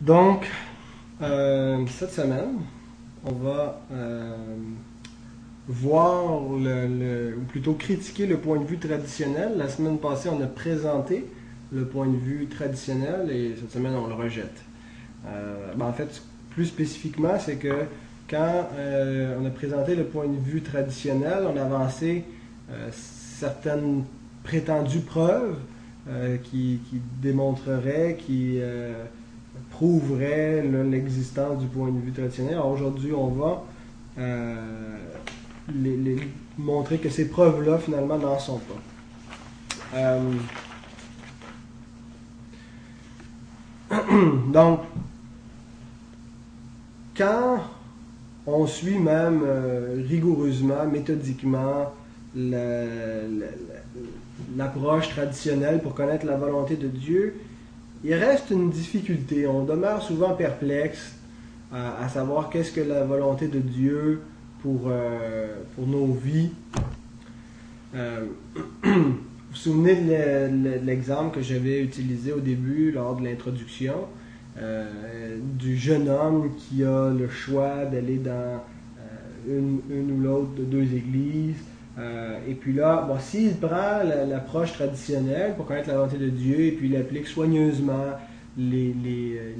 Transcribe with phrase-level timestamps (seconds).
[0.00, 0.46] Donc,
[1.22, 2.60] euh, cette semaine,
[3.24, 4.36] on va euh,
[5.66, 9.54] voir, le, ou plutôt critiquer le point de vue traditionnel.
[9.56, 11.26] La semaine passée, on a présenté
[11.72, 14.62] le point de vue traditionnel et cette semaine, on le rejette.
[15.26, 17.84] Euh, ben, en fait, plus spécifiquement, c'est que
[18.30, 18.68] quand
[19.40, 22.24] on a présenté le point de vue traditionnel, on a avancé
[22.92, 24.04] certaines
[24.44, 25.56] prétendues preuves
[26.44, 28.60] qui, qui, démontreraient, qui
[29.78, 32.58] prouverait l'existence du point de vue traditionnel.
[32.58, 33.62] Aujourd'hui, on va
[34.18, 34.96] euh,
[36.58, 38.74] montrer que ces preuves-là, finalement, n'en sont pas.
[39.94, 40.32] Euh,
[44.52, 44.80] donc,
[47.16, 47.60] quand
[48.48, 51.92] on suit même euh, rigoureusement, méthodiquement,
[54.56, 57.36] l'approche traditionnelle pour connaître la volonté de Dieu,
[58.04, 59.46] il reste une difficulté.
[59.46, 61.14] On demeure souvent perplexe
[61.72, 64.22] à, savoir qu'est-ce que la volonté de Dieu
[64.62, 66.50] pour, euh, pour nos vies.
[67.94, 68.26] Euh,
[68.82, 73.94] vous vous souvenez de l'exemple que j'avais utilisé au début lors de l'introduction
[74.58, 78.62] euh, du jeune homme qui a le choix d'aller dans
[79.48, 81.62] une, une, ou l'autre de deux églises,
[81.98, 86.60] euh, et puis là, bon, s'il prend l'approche traditionnelle pour connaître la volonté de Dieu
[86.60, 88.14] et puis il applique soigneusement
[88.60, 89.52] euh,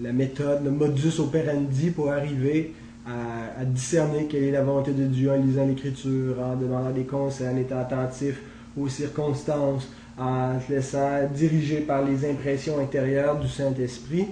[0.00, 2.74] la méthode, le modus operandi pour arriver
[3.06, 7.48] à, discerner quelle est la volonté de Dieu en lisant l'Écriture, en demandant des conseils,
[7.48, 8.40] en étant attentif
[8.78, 9.88] aux circonstances,
[10.18, 14.26] en se laissant diriger par les impressions intérieures du Saint-Esprit,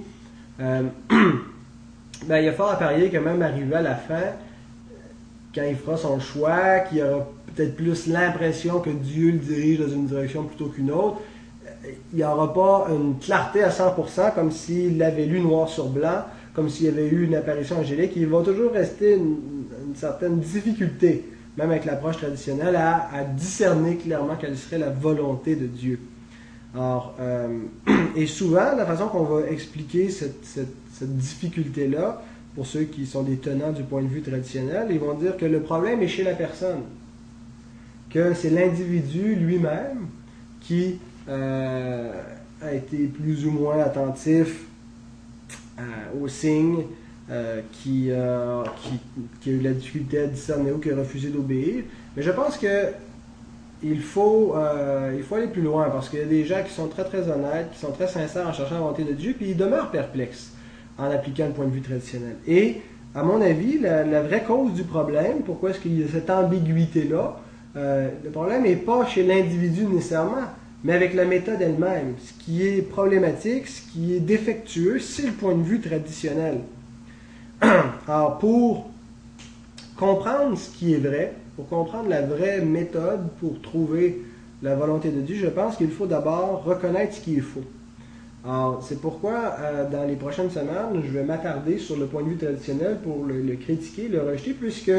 [0.61, 0.83] euh,
[2.27, 4.33] ben, il y a fort à parier que même arrivé à la fin,
[5.59, 9.89] quand il fera son choix, qu'il aura peut-être plus l'impression que Dieu le dirige dans
[9.89, 11.19] une direction plutôt qu'une autre.
[12.13, 16.25] Il n'y aura pas une clarté à 100% comme s'il l'avait lu noir sur blanc,
[16.55, 18.13] comme s'il y avait eu une apparition angélique.
[18.17, 19.37] Il va toujours rester une,
[19.95, 21.25] certaine difficulté,
[21.57, 25.99] même avec l'approche traditionnelle, à, discerner clairement quelle serait la volonté de Dieu.
[26.75, 27.59] Alors, euh,
[28.17, 32.23] et souvent, la façon qu'on va expliquer cette difficulté-là,
[32.59, 35.47] pour ceux qui sont des tenants du point de vue traditionnel, ils vont dire que
[35.47, 36.81] le problème est chez la personne
[38.11, 40.09] que c'est l'individu lui-même
[40.61, 40.99] qui
[41.29, 42.11] euh,
[42.61, 44.65] a été plus ou moins attentif
[45.79, 45.83] euh,
[46.21, 46.83] aux signes,
[47.31, 48.65] euh, qui, a
[49.47, 51.85] eu la difficulté à discerner ou qui a refusé d'obéir.
[52.17, 52.87] Mais je pense que
[53.85, 54.57] il faut,
[55.29, 57.71] faut aller plus loin parce qu'il y a des gens qui sont très très honnêtes,
[57.73, 60.55] qui sont très sincères en cherchant la volonté de Dieu, puis ils demeurent perplexes
[60.99, 62.37] en appliquant le point de vue traditionnel.
[62.47, 62.81] Et,
[63.15, 67.41] à mon avis, la, vraie cause du problème, pourquoi est-ce qu'il y a cette ambiguïté-là,
[67.77, 70.49] euh, le problème n'est pas chez l'individu nécessairement,
[70.85, 72.15] mais avec la méthode elle-même.
[72.19, 76.61] Ce qui est problématique, ce qui est défectueux, c'est le point de vue traditionnel.
[78.07, 78.91] Alors, pour
[79.97, 84.23] comprendre ce qui est vrai, pour comprendre la vraie méthode pour trouver
[84.63, 87.65] la volonté de Dieu, je pense qu'il faut d'abord reconnaître ce qui est faux.
[88.45, 92.29] Alors, c'est pourquoi, euh, dans les prochaines semaines, je vais m'attarder sur le point de
[92.29, 94.93] vue traditionnel pour le critiquer, le rejeter, puisque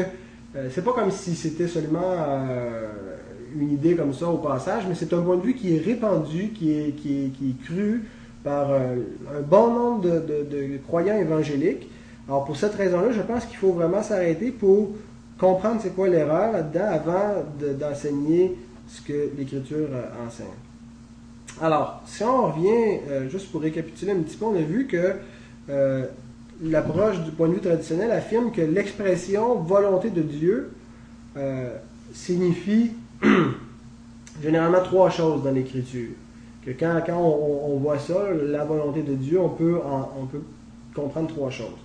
[0.56, 2.88] euh, c'est pas comme si c'était seulement euh,
[3.54, 6.48] une idée comme ça au passage, mais c'est un point de vue qui est répandu,
[6.48, 8.02] qui est, qui est, cru
[8.42, 8.96] par euh,
[9.32, 11.88] un bon nombre de, croyants évangéliques.
[12.26, 14.90] Alors pour cette raison-là, je pense qu'il faut vraiment s'arrêter pour
[15.38, 17.44] comprendre c'est quoi l'erreur là-dedans avant
[17.78, 18.56] d'enseigner
[18.88, 19.88] ce que l'Écriture
[20.26, 20.69] enseigne.
[21.60, 25.16] Alors, si on revient, juste pour récapituler un petit peu, on a vu que
[26.62, 30.70] l'approche du point de vue traditionnel affirme que l'expression volonté de Dieu
[31.36, 31.76] euh,
[32.12, 32.92] signifie
[34.42, 36.10] généralement trois choses dans l'Écriture.
[36.64, 39.78] Que quand, quand on, voit ça, la volonté de Dieu, on peut,
[40.20, 40.42] on peut
[40.94, 41.78] comprendre trois choses.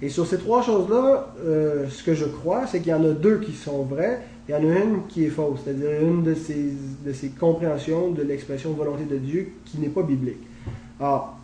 [0.00, 3.10] Et sur ces trois choses-là, euh, ce que je crois, c'est qu'il y en a
[3.10, 6.34] deux qui sont vraies, il y en a une qui est fausse, c'est-à-dire une de
[6.34, 6.72] ces,
[7.04, 10.40] de compréhensions de l'expression volonté de Dieu qui n'est pas biblique.
[10.98, 11.38] Alors,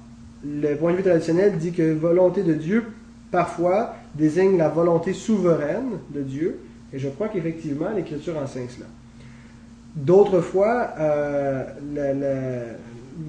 [0.45, 2.85] le point de vue traditionnel dit que volonté de Dieu,
[3.31, 6.59] parfois, désigne la volonté souveraine de Dieu,
[6.93, 8.87] et je crois qu'effectivement, l'Écriture enseigne cela.
[9.95, 11.65] D'autres fois, euh,
[11.95, 12.77] la,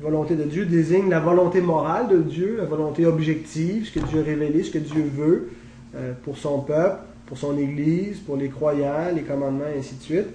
[0.02, 4.20] volonté de Dieu désigne la volonté morale de Dieu, la volonté objective, ce que Dieu
[4.20, 5.50] a révélé, ce que Dieu veut
[5.96, 7.00] euh, pour son peuple,
[7.30, 10.28] pour son Église, pour les croyants, les commandements, et ainsi de suite.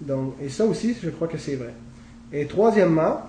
[0.00, 1.72] Donc, et ça aussi, je crois que c'est vrai.
[2.32, 3.22] Et troisièmement,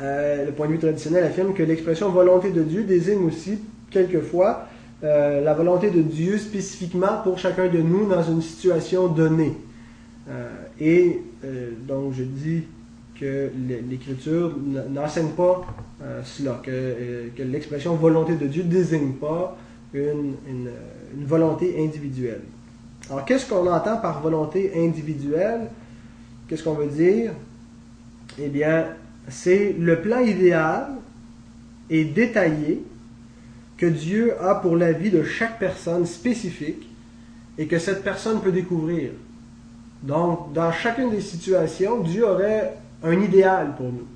[0.00, 3.58] euh, le point de vue traditionnel affirme que l'expression volonté de Dieu désigne aussi
[3.90, 4.66] quelquefois
[5.04, 9.52] euh, la volonté de Dieu spécifiquement pour chacun de nous dans une situation donnée.
[10.30, 10.48] Euh,
[10.80, 11.20] et
[11.86, 12.62] donc je dis
[13.20, 13.50] que
[13.88, 14.56] l'Écriture
[14.90, 15.66] n'enseigne pas
[16.24, 19.56] cela, que, l'expression volonté de Dieu ne désigne pas
[19.92, 20.34] une,
[21.16, 22.42] une volonté individuelle.
[23.10, 25.68] Alors, qu'est-ce qu'on entend par volonté individuelle?
[26.48, 27.32] Qu'est-ce qu'on veut dire?
[28.38, 28.86] Eh bien,
[29.28, 30.88] c'est le plan idéal
[31.90, 32.82] et détaillé
[33.76, 36.88] que Dieu a pour la vie de chaque personne spécifique
[37.58, 39.10] et que cette personne peut découvrir.
[40.02, 44.06] Donc, dans chacune des situations, Dieu aurait un idéal pour nous.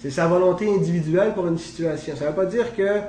[0.00, 2.14] C'est sa volonté individuelle pour une situation.
[2.16, 3.00] Ça ne veut pas dire que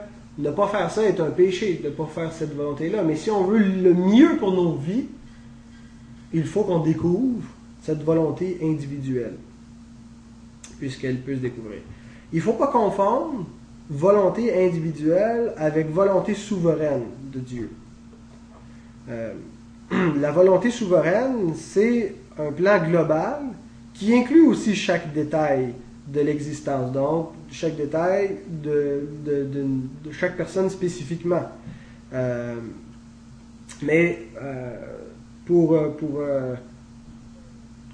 [0.44, 3.04] ne pas faire ça est un péché, de ne pas faire cette volonté-là.
[3.04, 5.06] Mais si on veut le mieux pour nos vies,
[6.34, 7.44] il faut qu'on découvre
[7.82, 9.36] cette volonté individuelle,
[10.80, 11.80] puisqu'elle peut se découvrir.
[12.32, 13.46] Il ne faut pas confondre
[13.90, 17.72] volonté individuelle avec volonté souveraine de Dieu.
[19.10, 19.34] Euh,
[20.20, 23.42] la volonté souveraine, c'est un plan global
[23.94, 25.74] qui inclut aussi chaque détail
[26.12, 29.08] de l'existence, donc chaque détail de,
[30.12, 31.44] chaque personne spécifiquement.
[32.14, 32.56] Euh,
[33.84, 34.76] mais euh,
[35.46, 36.22] pour, pour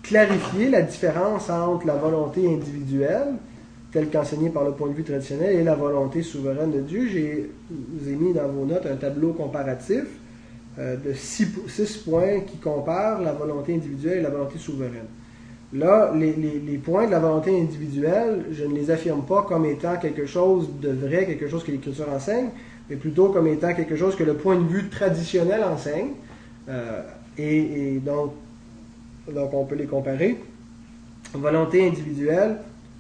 [0.02, 3.34] clarifier la différence entre la volonté individuelle,
[3.92, 7.50] telle qu'enseignée par le point de vue traditionnel, et la volonté souveraine de Dieu, j'ai
[7.72, 10.04] vous ai mis dans vos notes un tableau comparatif
[10.78, 11.48] euh, de six,
[12.04, 15.08] points qui comparent la volonté individuelle et la volonté souveraine.
[15.76, 20.26] Là, les, points de la volonté individuelle, je ne les affirme pas comme étant quelque
[20.26, 22.50] chose de vrai, quelque chose que l'Écriture enseigne,
[22.90, 26.12] mais plutôt comme étant quelque chose que le point de vue traditionnel enseigne.
[26.70, 27.02] Euh,
[27.38, 28.32] et, et donc,
[29.34, 30.40] donc on peut les comparer.
[31.34, 32.58] Volonté individuelle,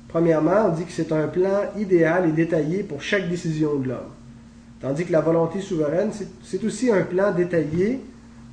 [0.10, 4.12] premièrement, on dit que c'est un plan idéal et détaillé pour chaque décision de l'homme.
[4.82, 6.12] Tandis que la volonté souveraine,
[6.44, 8.02] c'est aussi un plan détaillé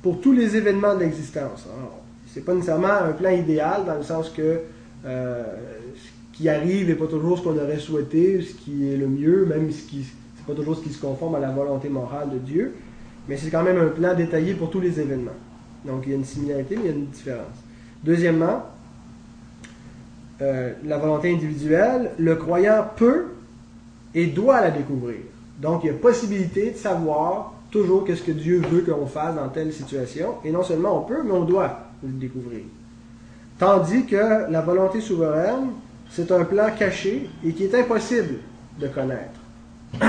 [0.01, 1.67] pour tous les événements de l'existence.
[2.33, 4.61] Ce n'est pas nécessairement un plan idéal dans le sens que
[5.05, 5.43] euh,
[5.95, 9.45] ce qui arrive n'est pas toujours ce qu'on aurait souhaité, ce qui est le mieux,
[9.45, 12.39] même ce qui n'est pas toujours ce qui se conforme à la volonté morale de
[12.39, 12.73] Dieu,
[13.27, 15.35] mais c'est quand même un plan détaillé pour tous les événements.
[15.85, 17.57] Donc il y a une similarité, mais il y a une différence.
[18.03, 18.63] Deuxièmement,
[20.41, 23.25] euh, la volonté individuelle, le croyant peut
[24.15, 25.19] et doit la découvrir.
[25.61, 29.49] Donc il y a possibilité de savoir toujours qu'est-ce que Dieu veut qu'on fasse dans
[29.49, 30.35] telle situation.
[30.43, 32.63] Et non seulement on peut, mais on doit le.
[33.57, 35.69] Tandis que la volonté souveraine,
[36.09, 38.35] c'est un plan caché et qui est impossible
[38.79, 39.39] de connaître.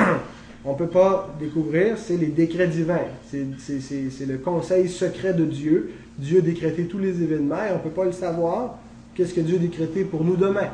[0.65, 5.93] on ne peut pas découvrir, c'est les décrets divins, c'est le conseil secret de Dieu.
[6.19, 8.79] Dieu a décrété tous les événements et on ne peut pas le savoir.
[9.15, 10.69] Qu'est-ce que Dieu a décrété pour nous demain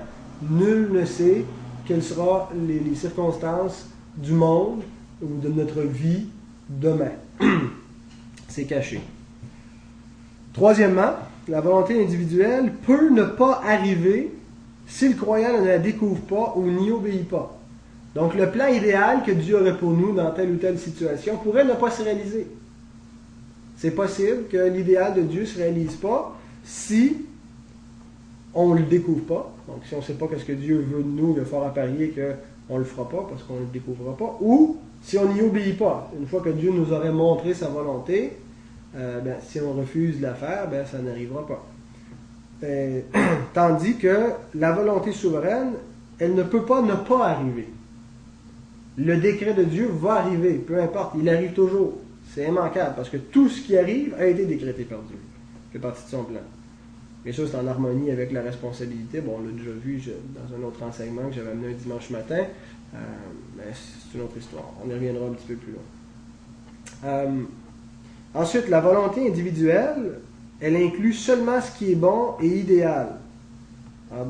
[0.48, 1.44] Nul ne sait
[1.86, 4.82] quelles seront les, circonstances du monde
[5.20, 6.26] ou de notre vie
[6.68, 7.12] demain.
[8.48, 9.00] c'est caché.
[10.52, 11.12] Troisièmement,
[11.48, 14.32] la volonté individuelle peut ne pas arriver
[14.86, 17.56] si le croyant ne la découvre pas ou n'y obéit pas.
[18.14, 21.64] Donc le plan idéal que Dieu aurait pour nous dans telle ou telle situation pourrait
[21.64, 22.46] ne pas se réaliser.
[23.76, 27.16] C'est possible que l'idéal de Dieu ne se réalise pas si
[28.52, 29.54] on ne le découvre pas.
[29.68, 31.72] Donc si on ne sait pas ce que Dieu veut de nous, il fort à
[31.72, 34.36] parier qu'on ne le fera pas parce qu'on ne le découvrira pas.
[34.40, 36.10] Ou si on n'y obéit pas.
[36.18, 38.32] Une fois que Dieu nous aurait montré sa volonté,
[38.96, 41.66] euh, ben, si on refuse de la faire, ben, ça n'arrivera pas.
[42.64, 43.00] Euh,
[43.54, 45.72] tandis que la volonté souveraine,
[46.18, 47.68] elle ne peut pas ne pas arriver
[49.00, 51.98] le décret de Dieu va arriver, peu importe, il arrive toujours.
[52.32, 55.16] C'est immanquable parce que tout ce qui arrive a été décrété par Dieu,
[55.72, 56.40] fait partie de son plan.
[57.24, 59.20] Bien sûr, c'est en harmonie avec la responsabilité.
[59.20, 60.00] Bon, on l'a déjà vu
[60.34, 62.44] dans un autre enseignement que j'avais amené un dimanche matin,
[62.94, 62.98] euh,
[63.56, 64.72] mais c'est une autre histoire.
[64.84, 65.82] On y reviendra un petit peu plus loin.
[67.04, 67.42] Euh,
[68.34, 70.20] ensuite, la volonté individuelle,
[70.60, 73.08] elle inclut seulement ce qui est bon et idéal.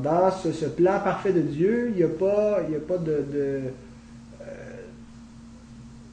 [0.03, 3.23] Dans ce, plan parfait de Dieu, il n'y a pas, il a pas de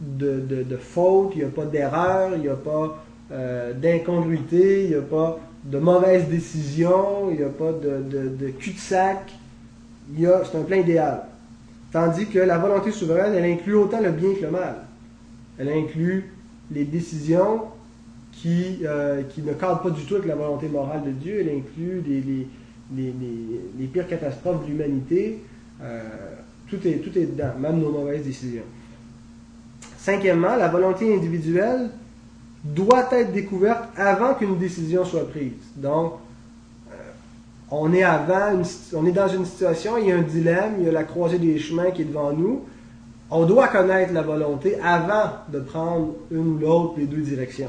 [0.00, 3.04] de, de, faute, il n'y a pas d'erreur, il n'y a pas
[3.74, 9.32] d'incongruité, il n'y a pas de mauvaise décision, il n'y a pas de, de cul-de-sac.
[10.16, 11.24] C'est un plan idéal.
[11.92, 14.76] Tandis que la volonté souveraine, elle inclut autant le bien que le mal.
[15.58, 16.32] Elle inclut
[16.70, 17.62] les décisions
[18.32, 21.40] qui, euh, qui ne cadrent pas du tout avec la volonté morale de Dieu.
[21.40, 22.02] Elle inclut
[22.96, 25.38] les pires catastrophes de l'humanité.
[25.82, 26.02] Euh,
[26.68, 28.62] tout, est, tout est dedans, même nos mauvaises décisions.
[29.96, 31.90] Cinquièmement, la volonté individuelle
[32.64, 35.52] doit être découverte avant qu'une décision soit prise.
[35.76, 36.14] Donc,
[36.90, 36.94] euh,
[37.70, 38.60] on est avant,
[38.94, 41.38] on est dans une situation, il y a un dilemme, il y a la croisée
[41.38, 42.64] des chemins qui est devant nous.
[43.30, 47.68] On doit connaître la volonté avant de prendre une ou l'autre, les deux directions.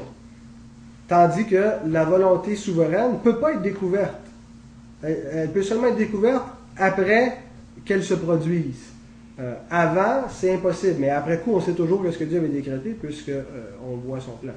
[1.10, 4.14] Tandis que la volonté souveraine ne peut pas être découverte.
[5.02, 6.44] Elle, peut seulement être découverte
[6.76, 7.36] après
[7.84, 8.78] qu'elle se produise.
[9.40, 12.90] Euh, avant, c'est impossible, mais après coup, on sait toujours ce que Dieu avait décrété
[12.90, 13.42] puisque euh,
[14.06, 14.52] voit son plan.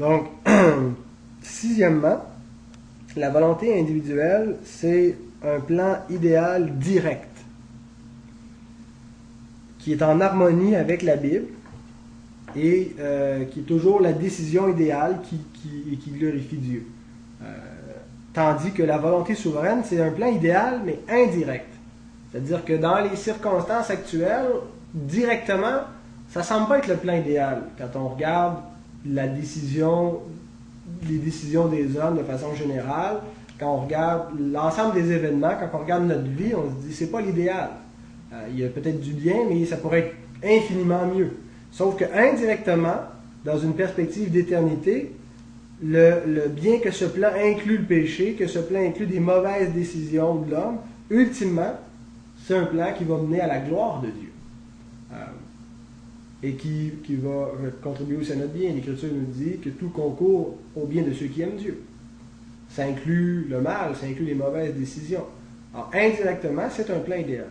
[0.00, 0.26] Donc,
[1.42, 2.24] sixièmement,
[3.14, 7.28] la volonté individuelle, c'est un plan idéal direct
[9.78, 11.46] qui est en harmonie avec la Bible
[12.56, 15.38] et euh, qui est toujours la décision idéale qui,
[15.96, 16.86] qui, glorifie Dieu.
[17.42, 17.46] Euh,
[18.32, 21.68] tandis que la volonté souveraine, c'est un plan idéal, mais indirect.
[22.30, 24.48] C'est-à-dire que dans les circonstances actuelles,
[24.94, 25.80] directement,
[26.30, 27.62] ça semble pas être le plan idéal.
[27.78, 28.56] Quand on regarde
[29.06, 30.20] la décision,
[31.08, 33.18] les décisions des hommes de façon générale,
[33.58, 37.10] quand on regarde l'ensemble des événements, quand on regarde notre vie, on se dit c'est
[37.10, 37.70] pas l'idéal.
[38.32, 41.30] Euh, il y a peut-être du bien, mais ça pourrait être infiniment mieux.
[41.72, 42.98] Sauf que indirectement,
[43.44, 45.12] dans une perspective d'éternité,
[45.82, 50.36] le, bien que ce plan inclut le péché, que ce plan inclut des mauvaises décisions
[50.36, 50.78] de l'homme,
[51.10, 51.74] ultimement,
[52.44, 54.30] c'est un plan qui va mener à la gloire de Dieu.
[55.12, 55.16] Euh,
[56.44, 57.48] et qui, qui, va
[57.82, 58.72] contribuer aussi à notre bien.
[58.72, 61.82] L'Écriture nous dit que tout concourt au bien de ceux qui aiment Dieu.
[62.68, 65.24] Ça inclut le mal, ça inclut les mauvaises décisions.
[65.72, 67.46] Alors, indirectement, c'est un plan idéal.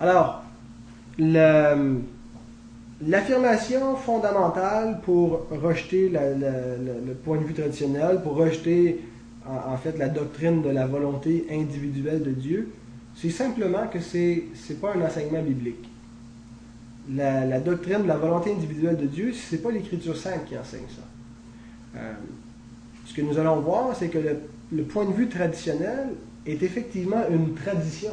[0.00, 0.42] Alors,
[3.06, 9.00] l'affirmation fondamentale pour rejeter le point de vue traditionnel, pour rejeter
[9.46, 12.72] en, fait la doctrine de la volonté individuelle de Dieu,
[13.16, 15.88] c'est simplement que ce n'est pas un enseignement biblique.
[17.10, 20.86] La, doctrine de la volonté individuelle de Dieu, ce n'est pas l'Écriture sainte qui enseigne
[20.88, 21.98] ça.
[21.98, 22.12] Euh,
[23.06, 24.18] ce que nous allons voir, c'est que
[24.72, 26.10] le point de vue traditionnel
[26.46, 28.12] est effectivement une tradition.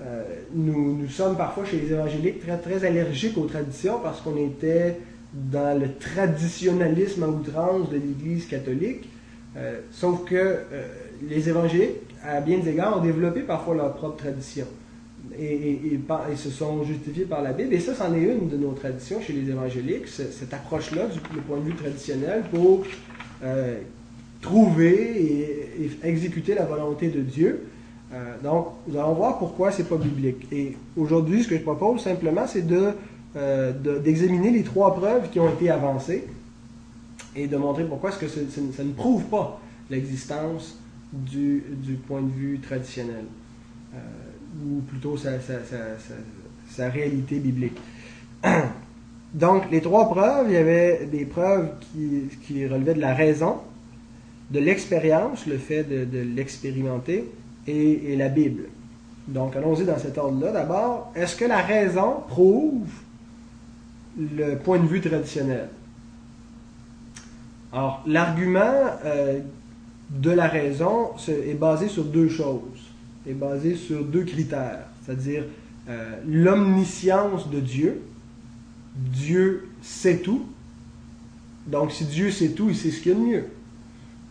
[0.00, 0.22] Euh,
[0.52, 4.98] nous, sommes parfois chez les évangéliques très, allergiques aux traditions parce qu'on était
[5.32, 9.08] dans le traditionnalisme à outrance de l'Église catholique.
[9.56, 10.86] Euh, sauf que euh,
[11.26, 14.66] les évangéliques, à bien des égards, ont développé parfois leur propre tradition
[15.38, 17.72] et, et, se sont justifiés par la Bible.
[17.72, 21.58] Et ça, c'en est une de nos traditions chez les évangéliques, cette approche-là du, point
[21.58, 22.84] de vue traditionnel pour
[24.42, 27.66] trouver et, exécuter la volonté de Dieu.
[28.16, 30.46] Euh, donc, nous allons voir pourquoi c'est pas biblique.
[30.50, 32.64] Et aujourd'hui, ce que je propose simplement, c'est
[33.36, 36.26] euh, d'examiner les trois preuves qui ont été avancées
[37.34, 40.78] et de montrer pourquoi est-ce que ça ne prouve pas l'existence
[41.12, 41.62] du,
[42.06, 43.24] point de vue traditionnel,
[43.94, 43.98] euh,
[44.64, 47.76] ou plutôt sa, réalité biblique.
[49.34, 53.56] Donc, les trois preuves, il y avait des preuves qui, relevaient de la raison,
[54.50, 57.26] de l'expérience, le fait de l'expérimenter,
[57.66, 58.64] et, la Bible.
[59.28, 60.52] Donc, allons-y dans cet ordre-là.
[60.52, 62.88] D'abord, est-ce que la raison prouve
[64.18, 65.68] le point de vue traditionnel?
[67.72, 68.60] Alors, l'argument
[69.04, 69.40] euh,
[70.10, 72.92] de la raison est basé sur deux choses,
[73.26, 75.44] est basé sur deux critères, c'est-à-dire
[75.88, 78.02] euh, l'omniscience de Dieu.
[78.94, 80.46] Dieu sait tout.
[81.66, 83.44] Donc, si Dieu sait tout, il sait ce qu'il y a de mieux.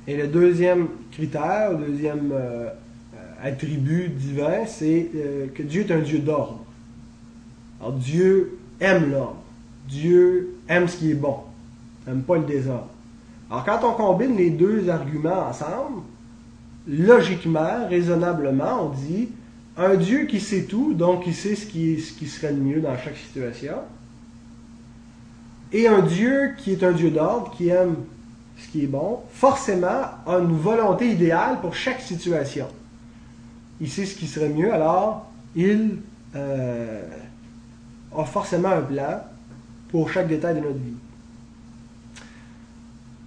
[0.07, 2.69] Et le deuxième critère, le deuxième euh,
[3.43, 6.59] attribut divin, c'est euh, que Dieu est un Dieu d'ordre.
[7.79, 9.37] Alors Dieu aime l'ordre.
[9.87, 11.37] Dieu aime ce qui est bon.
[12.07, 12.89] N'aime pas le désordre.
[13.49, 16.01] Alors quand on combine les deux arguments ensemble,
[16.87, 19.29] logiquement, raisonnablement, on dit
[19.77, 22.81] un Dieu qui sait tout, donc qui sait ce qui, ce qui serait le mieux
[22.81, 23.75] dans chaque situation,
[25.73, 27.95] et un Dieu qui est un Dieu d'ordre, qui aime
[28.57, 29.87] ce qui est bon, forcément
[30.25, 32.67] a une volonté idéale pour chaque situation
[33.81, 35.97] il sait ce qui serait mieux, alors il
[36.35, 37.01] euh,
[38.15, 39.21] a forcément un plan
[39.89, 40.97] pour chaque détail de notre vie.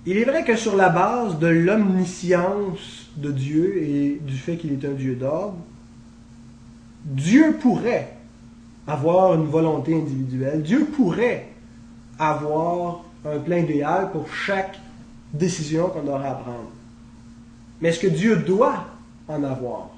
[0.07, 4.73] Il est vrai que sur la base de l'omniscience de Dieu et du fait qu'il
[4.73, 5.59] est un Dieu d'ordre,
[7.05, 8.15] Dieu pourrait
[8.87, 11.49] avoir une volonté individuelle, Dieu pourrait
[12.19, 14.79] avoir un plan idéal pour chaque
[15.33, 16.71] décision qu'on aura à prendre.
[17.81, 18.87] Mais est-ce que Dieu doit
[19.29, 19.91] en avoir?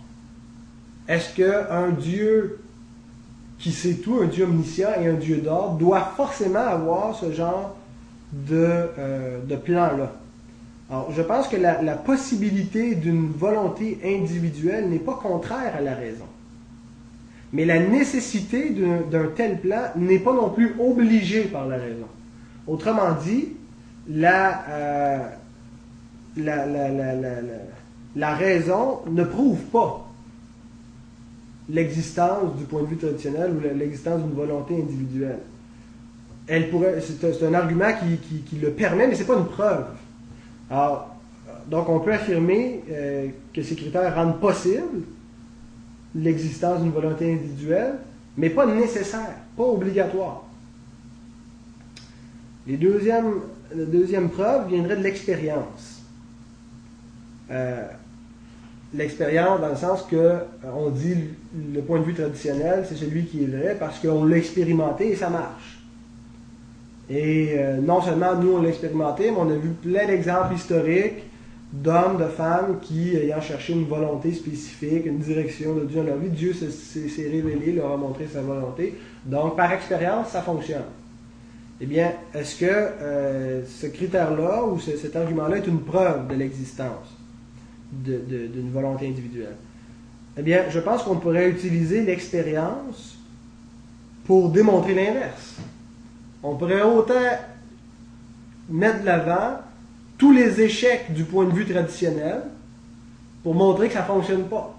[1.11, 2.61] Est-ce qu'un Dieu
[3.59, 7.77] qui sait tout, un Dieu omniscient et un Dieu d'ordre, doit forcément avoir ce genre
[8.33, 8.65] de,
[8.97, 10.13] euh, plan-là?
[10.89, 16.27] Alors, je pense que la, possibilité d'une volonté individuelle n'est pas contraire à la raison.
[17.53, 22.07] Mais la nécessité d'un tel plan n'est pas non plus obligée par la raison.
[22.69, 23.49] Autrement dit,
[24.09, 25.19] la, euh,
[28.17, 30.10] raison ne prouve pas
[31.73, 35.41] l'existence du point de vue traditionnel ou l'existence d'une volonté individuelle.
[36.47, 39.87] Elle pourrait, c'est, un argument qui, le permet, mais ce n'est pas une preuve.
[40.71, 41.15] Alors,
[41.69, 45.03] donc on peut affirmer euh, que ces critères rendent possible
[46.15, 47.95] l'existence d'une volonté individuelle,
[48.37, 50.45] mais pas nécessaire, pas obligatoire.
[52.67, 56.03] Les la deuxième preuve viendrait de l'expérience.
[57.51, 57.87] Euh,
[58.95, 60.41] l'expérience dans le sens que euh,
[60.75, 61.15] on dit
[61.75, 65.17] le point de vue traditionnel, c'est celui qui est vrai parce qu'on l'a expérimenté et
[65.17, 65.79] ça marche.
[67.09, 71.25] Et euh, non seulement nous on l'a expérimenté, mais on a vu plein d'exemples historiques
[71.73, 76.17] d'hommes, de femmes qui, ayant cherché une volonté spécifique, une direction de Dieu dans leur
[76.17, 78.99] vie, Dieu s'est révélé, leur a montré sa volonté.
[79.25, 80.83] Donc, par expérience, ça fonctionne.
[81.81, 87.20] Eh bien, est-ce que euh, ce critère-là ou cet argument-là est une preuve de l'existence?
[87.93, 89.57] D'une volonté individuelle?
[90.37, 93.17] Eh bien, je pense qu'on pourrait utiliser l'expérience
[94.25, 95.57] pour démontrer l'inverse.
[96.43, 97.15] On pourrait autant
[98.69, 99.59] mettre de l'avant
[100.17, 102.43] tous les échecs du point de vue traditionnel
[103.43, 104.77] pour montrer que ça ne fonctionne pas.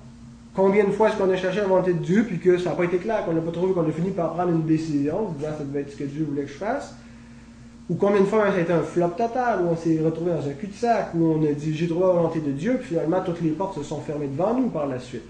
[0.54, 2.84] Combien de fois est-ce qu'on a cherché volonté de Dieu puis que ça n'a pas
[2.84, 5.64] été clair, qu'on n'a pas trouvé, qu'on a fini par prendre une décision, disant ça
[5.64, 6.96] devait être ce que Dieu voulait que je fasse
[7.92, 10.48] Ou combien de fois ça a été un flop total, où on s'est retrouvé dans
[10.48, 13.42] un cul-de-sac, où on a dit j'ai trouvé la volonté de Dieu, puis finalement toutes
[13.42, 15.26] les portes se sont fermées devant nous par la suite.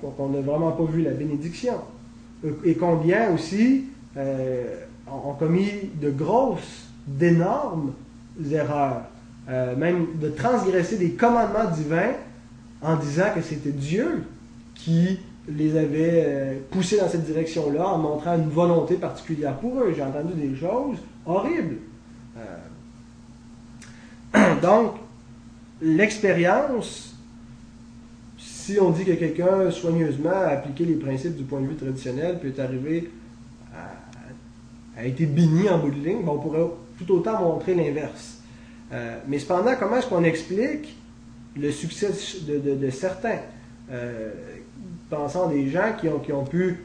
[0.00, 1.74] Qu'on n'a vraiment pas vu la bénédiction.
[2.64, 3.84] Et combien aussi
[4.16, 5.70] euh, ont commis
[6.02, 7.92] de grosses, d'énormes
[8.50, 9.02] erreurs,
[9.48, 12.14] euh, même de transgresser des commandements divins
[12.82, 14.24] en disant que c'était Dieu
[14.74, 15.20] qui
[15.56, 19.92] les avait euh, poussés dans cette direction-là en montrant une volonté particulière pour eux.
[19.94, 21.76] J'ai entendu des choses horribles.
[24.34, 24.94] Euh, donc,
[25.82, 27.14] l'expérience,
[28.38, 32.38] si on dit que quelqu'un soigneusement a appliqué les principes du point de vue traditionnel
[32.38, 33.10] peut arriver
[34.96, 36.66] à, être béni en bout de ligne, on pourrait
[36.98, 38.38] tout autant montrer l'inverse.
[38.92, 40.96] Euh, mais cependant, comment est-ce qu'on explique
[41.56, 42.10] le succès
[42.46, 43.38] de, certains?
[45.10, 46.78] Pensant des gens qui ont, qui ont pu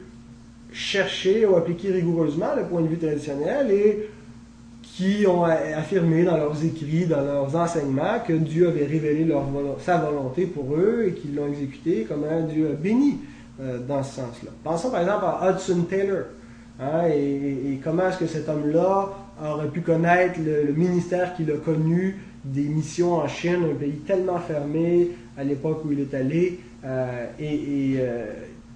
[0.71, 4.09] chercher ou appliquer rigoureusement le point de vue traditionnel et
[4.81, 9.43] qui ont affirmé dans leurs écrits, dans leurs enseignements, que Dieu avait révélé leur,
[9.79, 13.19] sa volonté pour eux et qu'ils l'ont exécuté, comment Dieu a béni
[13.61, 14.51] euh, dans ce sens-là.
[14.63, 16.23] Pensons par exemple à Hudson Taylor.
[16.79, 19.09] Hein, et, comment est-ce que cet homme-là
[19.43, 24.39] aurait pu connaître le, ministère qu'il a connu des missions en Chine, un pays tellement
[24.39, 28.25] fermé à l'époque où il est allé, euh, et, euh,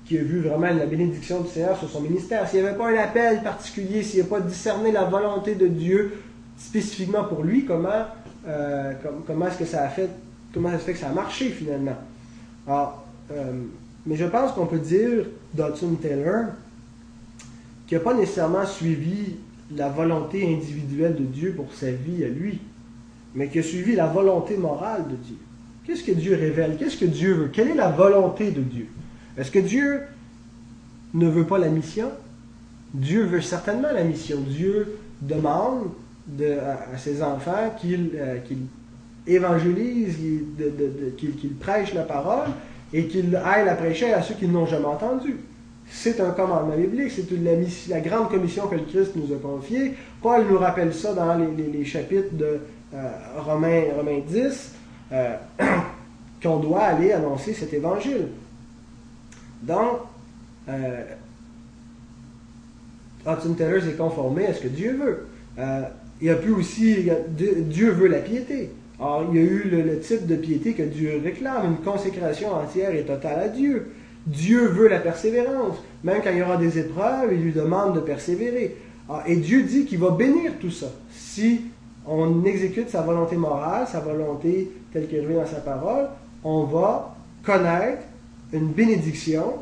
[0.06, 2.48] qui a vu vraiment la bénédiction du Seigneur sur son ministère.
[2.50, 5.67] S'il n'y avait pas un appel particulier, s'il n'y a pas discerné la volonté de
[5.67, 6.13] Dieu
[6.58, 8.06] spécifiquement pour lui, comment,
[8.48, 8.93] euh,
[9.28, 10.10] comment est-ce que ça a fait,
[10.54, 11.98] comment ça se fait que ça a marché finalement?
[14.06, 16.45] Mais je pense qu'on peut dire Dodson Taylor
[17.86, 19.36] qui n'a pas nécessairement suivi
[19.76, 22.60] la volonté individuelle de Dieu pour sa vie à lui,
[23.36, 25.38] mais qui a suivi la volonté morale de Dieu.
[25.89, 26.75] Qu'est-ce que Dieu révèle?
[26.78, 27.49] Qu'est-ce que Dieu veut?
[27.52, 28.86] Quelle est la volonté de Dieu?
[29.36, 30.02] Est-ce que Dieu
[31.15, 32.12] ne veut pas la mission?
[32.93, 34.39] Dieu veut certainement la mission.
[34.41, 35.88] Dieu demande
[36.39, 38.38] à, ses enfants qu'ils euh,
[39.25, 40.17] évangélisent,
[41.17, 42.49] qu'ils prêchent la parole
[42.93, 45.38] et qu'ils aillent la prêcher à ceux qui n'ont jamais entendu.
[45.89, 47.25] C'est un commandement biblique, c'est
[47.89, 49.95] la, grande commission que le Christ nous a confiée.
[50.21, 52.60] Paul nous rappelle ça dans les, chapitres de
[52.93, 53.86] euh, Romains,
[54.28, 54.75] 10,
[55.12, 55.36] euh,
[56.43, 58.28] qu'on doit aller annoncer cet évangile.
[59.63, 60.00] Donc,
[60.69, 61.04] euh,
[63.26, 65.28] Hudson Taylor s'est conformé à ce que Dieu veut.
[65.58, 65.82] Euh,
[66.22, 68.72] il a pu aussi, Dieu veut la piété.
[69.00, 72.93] Alors, il y a eu le, type de piété que Dieu réclame, une consécration entière
[72.93, 73.93] et totale à Dieu.
[74.28, 75.78] Dieu veut la persévérance.
[76.04, 78.76] Même quand il y aura des épreuves, il lui demande de persévérer.
[79.10, 80.91] Ah, et Dieu dit qu'il va bénir tout ça.
[81.12, 81.62] Si
[82.10, 86.10] on exécute sa volonté morale, sa volonté telle qu'elle est dans sa parole,
[86.43, 88.02] on va connaître
[88.52, 89.54] une bénédiction.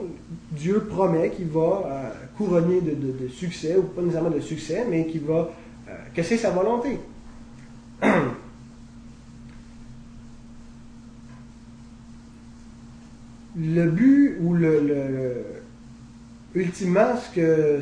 [0.51, 5.21] Dieu promet qu'il va euh, couronner de, succès, ou pas nécessairement de succès, mais qu'il
[5.21, 5.49] va
[5.89, 6.99] euh, casser sa volonté.
[13.57, 15.43] le but ou le,
[16.59, 17.79] ultimement ce que,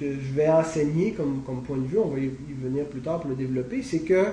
[0.00, 2.30] je vais enseigner comme point de vue, on va y
[2.62, 4.26] venir plus tard pour le développer, c'est que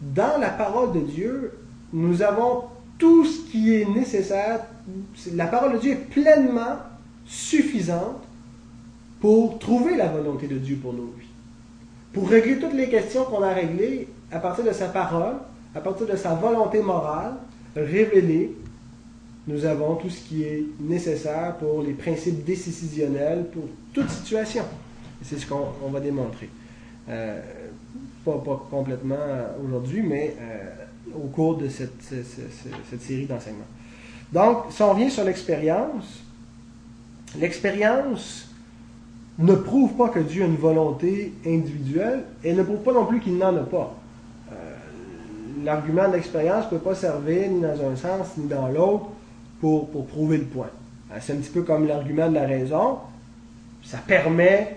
[0.00, 1.52] dans la parole de Dieu,
[1.92, 2.64] nous avons
[2.98, 4.60] tout ce qui est nécessaire.
[5.34, 6.76] La parole de Dieu est pleinement
[7.24, 8.22] suffisante
[9.20, 11.26] pour trouver la volonté de Dieu pour nos vies.
[12.12, 15.36] Pour régler toutes les questions qu'on a réglées à partir de sa parole,
[15.74, 17.34] à partir de sa volonté morale,
[17.74, 18.54] révélée
[19.46, 24.64] nous avons tout ce qui est nécessaire pour les principes décisionnels pour toute situation.
[25.22, 26.50] C'est ce qu'on va démontrer.
[27.08, 27.40] Euh,
[28.24, 29.14] pas, complètement
[29.64, 32.02] aujourd'hui, mais euh, au cours de cette,
[33.00, 33.64] série d'enseignements.
[34.32, 36.22] Donc, si on revient sur l'expérience,
[37.38, 38.48] l'expérience
[39.38, 43.20] ne prouve pas que Dieu a une volonté individuelle et ne prouve pas non plus
[43.20, 43.94] qu'il n'en a pas.
[44.50, 44.54] Euh,
[45.62, 49.06] l'argument de l'expérience ne peut pas servir ni dans un sens ni dans l'autre
[49.60, 50.70] pour, pour prouver le point.
[51.12, 52.98] Euh, c'est un petit peu comme l'argument de la raison.
[53.84, 54.76] Ça permet,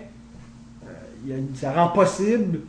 [1.28, 2.60] euh, ça rend possible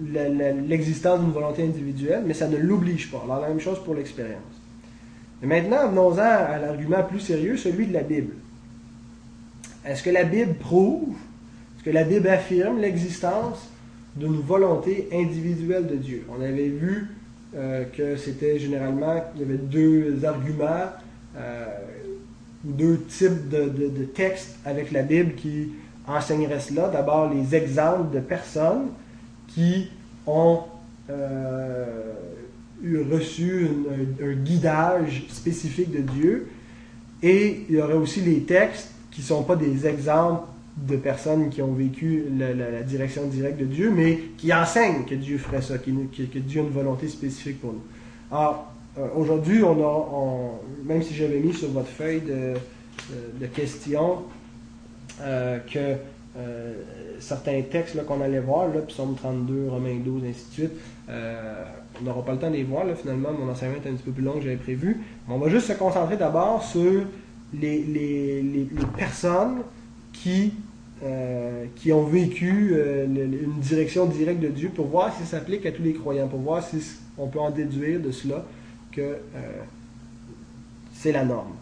[0.00, 3.20] l'existence d'une volonté individuelle, mais ça ne l'oblige pas.
[3.24, 4.42] Alors la même chose pour l'expérience.
[5.42, 8.34] Maintenant, venons-en à l'argument plus sérieux, celui de la Bible.
[9.84, 11.14] Est-ce que la Bible prouve,
[11.76, 13.68] est-ce que la Bible affirme l'existence
[14.16, 16.26] d'une volonté individuelle de Dieu?
[16.28, 17.08] On avait vu
[17.54, 20.90] euh, que c'était généralement, il y avait deux arguments
[22.64, 25.70] deux types de, textes avec la Bible qui
[26.06, 26.88] enseigneraient cela.
[26.88, 28.88] D'abord, les exemples de personnes
[29.48, 29.88] qui
[30.26, 30.60] ont
[31.10, 32.12] euh,
[32.82, 33.68] eu reçu
[34.22, 36.48] un, guidage spécifique de Dieu.
[37.22, 40.44] Et il y aurait aussi les textes qui ne sont pas des exemples
[40.76, 45.38] de personnes qui ont vécu la, direction directe de Dieu, mais qui enseignent que Dieu
[45.38, 47.82] ferait ça, que, que Dieu a une volonté spécifique pour nous.
[48.30, 48.77] Alors, euh,
[49.14, 54.22] aujourd'hui, on a, même si j'avais mis sur votre feuille de, questions
[55.20, 55.96] euh, que
[56.36, 56.74] euh,
[57.20, 60.72] certains textes qu'on allait voir, là, Psaume 32, Romains 12, ainsi de suite,
[61.08, 62.84] on n'aura pas le temps de les voir.
[63.00, 65.00] Finalement, mon enseignement est un petit peu plus long que j'avais prévu.
[65.28, 67.02] on va juste se concentrer d'abord sur
[67.54, 69.62] les, les, personnes
[70.12, 70.52] qui,
[71.76, 72.74] qui ont vécu
[73.06, 76.40] une direction directe de Dieu pour voir si ça s'applique à tous les croyants, pour
[76.40, 76.78] voir si
[77.16, 78.44] on peut en déduire de cela
[78.92, 79.16] que euh,
[80.94, 81.54] c'est la norme.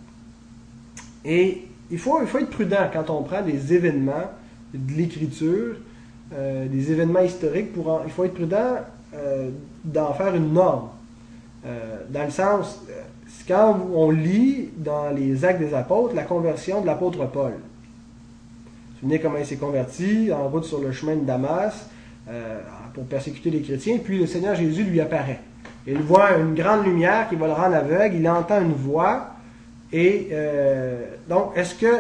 [1.25, 4.31] Et il faut, être prudent quand on prend des événements
[4.75, 5.77] de l'écriture,
[6.33, 8.79] euh, des événements historiques, pour il faut être prudent
[9.15, 9.51] euh,
[9.85, 10.89] d'en faire une norme.
[12.11, 12.81] dans le sens,
[13.49, 17.55] quand on lit dans les actes des apôtres la conversion de l'apôtre Paul.
[19.01, 21.89] Souvenez comment il s'est converti en route sur le chemin de Damas
[22.95, 25.41] pour persécuter les chrétiens, puis le Seigneur Jésus lui apparaît.
[25.87, 29.29] Il voit une grande lumière qui va le rendre aveugle, il entend une voix.
[29.93, 31.95] Et euh, donc, est-ce que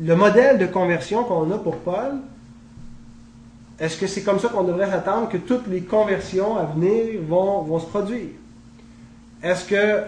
[0.00, 2.16] le modèle de conversion qu'on a pour Paul,
[3.80, 7.78] est-ce que c'est comme ça qu'on devrait s'attendre que toutes les conversions à venir vont,
[7.78, 8.30] se produire?
[9.42, 10.02] Est-ce que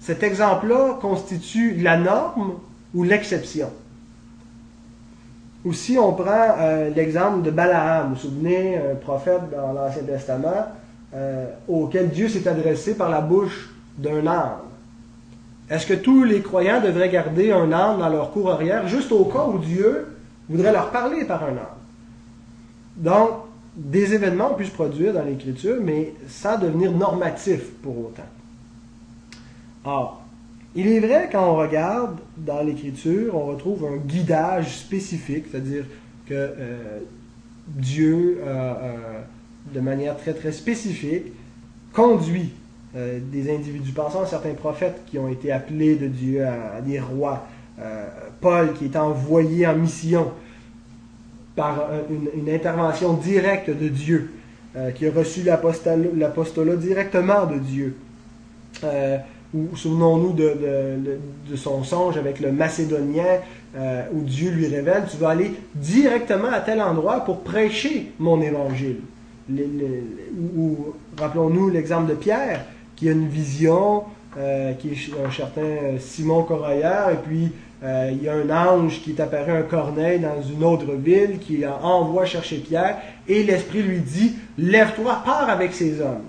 [0.00, 2.54] cet exemple-là constitue la norme
[2.94, 3.70] ou l'exception?
[5.64, 10.02] Ou si on prend euh, l'exemple de Balaam, vous vous souvenez, un prophète dans l'Ancien
[10.02, 10.66] Testament,
[11.14, 14.58] euh, auquel Dieu s'est adressé par la bouche d'un âne.
[15.70, 19.24] Est-ce que tous les croyants devraient garder un âne dans leur cour arrière juste au
[19.24, 20.06] cas où Dieu
[20.48, 21.76] voudrait leur parler par un âne?
[22.96, 23.30] Donc,
[23.76, 28.22] des événements ont pu se produire dans l'Écriture, mais sans devenir normatifs pour autant.
[29.84, 30.22] Or,
[30.74, 35.84] il est vrai quand on regarde dans l'Écriture, on retrouve un guidage spécifique, c'est-à-dire
[36.26, 36.98] que euh,
[37.66, 38.78] Dieu a
[39.72, 41.32] de manière très très spécifique,
[41.92, 42.52] conduit
[42.96, 43.92] euh, des individus.
[43.92, 47.46] Pensons à certains prophètes qui ont été appelés de Dieu à, des rois.
[47.78, 48.06] Euh,
[48.40, 50.30] Paul qui est envoyé en mission
[51.54, 51.88] par
[52.34, 54.30] une, intervention directe de Dieu,
[54.76, 57.96] euh, qui a reçu l'apostolat directement de Dieu.
[59.54, 61.18] ou souvenons-nous de,
[61.50, 63.40] de, son songe avec le Macédonien,
[64.12, 69.00] où Dieu lui révèle, tu vas aller directement à tel endroit pour prêcher mon évangile
[69.50, 72.64] ou rappelons-nous l'exemple de Pierre,
[72.96, 74.04] qui a une vision,
[74.38, 79.02] euh, qui est un certain Simon Corailleur, et puis euh, il y a un ange
[79.02, 83.82] qui est apparu un corneille dans une autre ville, qui envoie chercher Pierre, et l'Esprit
[83.82, 86.24] lui dit, lève-toi, pars avec ces hommes.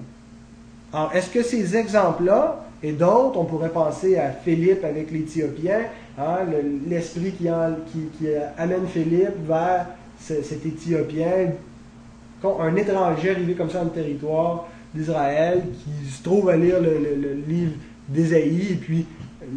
[0.93, 5.81] Alors, est-ce que ces exemples-là, et d'autres, on pourrait penser à Philippe avec l'Éthiopien,
[6.19, 6.39] hein,
[6.87, 7.47] l'Esprit qui,
[8.57, 9.87] amène Philippe vers
[10.19, 11.51] cet Éthiopien
[12.43, 17.43] un étranger arrivé comme ça dans le territoire d'Israël, qui se trouve à lire le,
[17.47, 17.73] livre
[18.07, 19.05] d'Ésaïe, et puis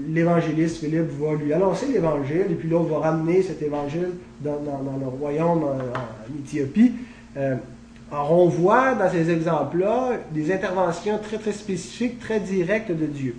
[0.08, 4.58] l'évangéliste Philippe va lui annoncer l'évangile, et puis l'autre va ramener cet évangile dans,
[5.00, 6.92] le royaume en, Éthiopie.
[7.36, 7.56] Euh,
[8.10, 13.36] alors on voit dans ces exemples-là des interventions très très spécifiques, très directes de Dieu.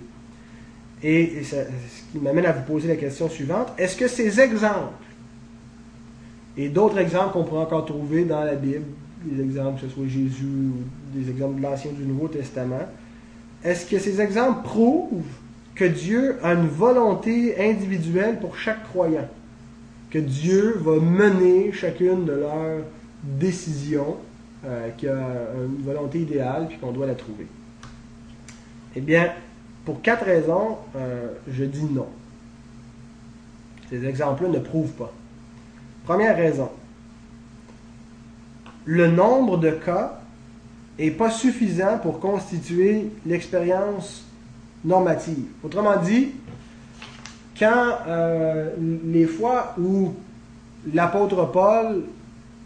[1.02, 1.56] Et, ce
[2.12, 5.04] qui m'amène à vous poser la question suivante, est-ce que ces exemples,
[6.56, 8.84] et d'autres exemples qu'on pourrait encore trouver dans la Bible,
[9.24, 12.88] des exemples, que ce soit Jésus ou des exemples de l'Ancien du Nouveau Testament,
[13.64, 15.22] est-ce que ces exemples prouvent
[15.74, 19.28] que Dieu a une volonté individuelle pour chaque croyant?
[20.10, 22.82] Que Dieu va mener chacune de leurs
[23.22, 24.16] décisions,
[24.64, 25.16] euh, qui a
[25.56, 27.46] une volonté idéale, puis qu'on doit la trouver?
[28.94, 29.32] Eh bien,
[29.84, 32.08] pour quatre raisons, euh, je dis non.
[33.88, 35.12] Ces exemples-là ne prouvent pas.
[36.04, 36.68] Première raison.
[38.84, 40.18] Le nombre de cas
[40.98, 44.24] n'est pas suffisant pour constituer l'expérience
[44.84, 45.44] normative.
[45.62, 46.32] Autrement dit,
[47.58, 48.70] quand euh,
[49.04, 50.14] les fois où
[50.92, 52.02] l'apôtre Paul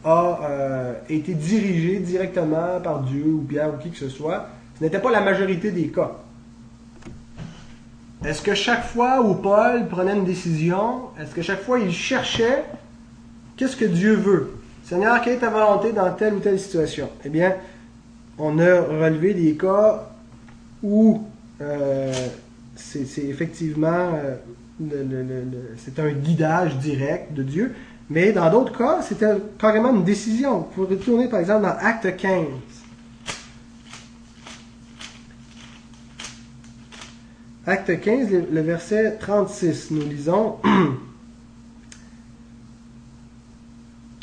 [0.04, 4.48] a euh, été dirigé directement par Dieu ou Pierre ou qui que ce soit,
[4.78, 6.12] ce n'était pas la majorité des cas.
[8.24, 12.64] Est-ce que chaque fois où Paul prenait une décision, est-ce que chaque fois il cherchait
[13.56, 14.55] qu'est-ce que Dieu veut?
[14.88, 17.10] Seigneur, quelle est ta volonté dans telle ou telle situation?
[17.24, 17.56] Eh bien,
[18.38, 20.08] on a relevé des cas
[20.80, 21.24] où
[21.60, 22.12] euh,
[22.76, 24.36] c'est effectivement euh,
[25.78, 27.74] c'est un guidage direct de Dieu,
[28.10, 29.26] mais dans d'autres cas, c'était
[29.58, 30.58] carrément une décision.
[30.58, 32.44] Vous pouvez retourner par exemple dans Acte 15.
[37.66, 40.58] Acte 15, le verset 36, nous lisons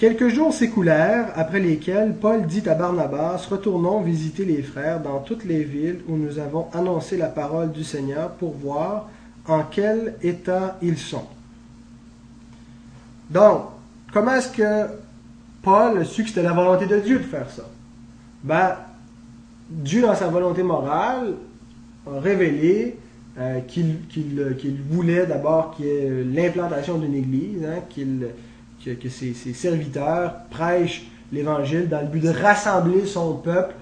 [0.03, 5.45] Quelques jours s'écoulèrent, après lesquels Paul dit à Barnabas, Retournons visiter les frères dans toutes
[5.45, 9.07] les villes où nous avons annoncé la parole du Seigneur pour voir
[9.47, 11.23] en quel état ils sont.
[13.29, 13.61] Donc,
[14.11, 14.91] comment est-ce que
[15.61, 17.63] Paul a su que c'était la volonté de Dieu de faire ça?
[18.43, 18.75] Ben,
[19.69, 21.35] Dieu, dans sa volonté morale,
[22.13, 22.97] a révélé
[23.39, 28.27] euh, euh, qu'il voulait d'abord qu'il y ait l'implantation d'une église, hein, qu'il
[28.83, 33.73] que, ses, serviteurs prêchent l'Évangile dans le but de rassembler son peuple,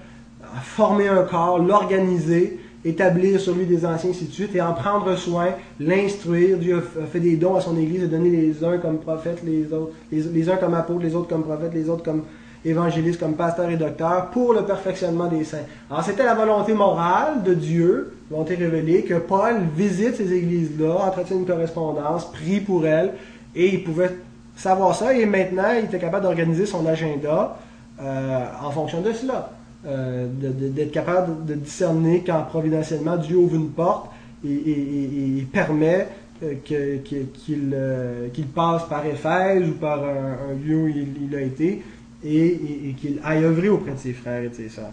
[0.62, 5.14] former un corps, l'organiser, établir sur lui des anciens, ainsi de suite, et en prendre
[5.16, 6.58] soin, l'instruire.
[6.58, 9.72] Dieu a fait des dons à son Église, a donné les uns comme prophètes, les
[9.72, 12.22] autres, les, uns comme apôtres, les autres comme prophètes, les autres comme
[12.64, 15.66] évangélistes, comme pasteurs et docteurs, pour le perfectionnement des saints.
[15.90, 21.40] Alors c'était la volonté morale de Dieu, volonté révélée, que Paul visite ces églises-là, entretienne
[21.40, 23.14] une correspondance, prie pour elles,
[23.54, 24.10] et il pouvait
[24.56, 27.58] savoir ça, et maintenant, il était capable d'organiser son agenda
[28.00, 29.50] euh, en fonction de cela.
[29.84, 34.12] Euh, d'être capable de discerner quand providentiellement Dieu ouvre une porte
[34.44, 36.06] et, permet
[36.40, 41.82] euh, qu'il passe par Éphèse ou par un, lieu où il, a été
[42.24, 44.92] et, qu'il aille œuvrer auprès de ses frères et de ses sœurs.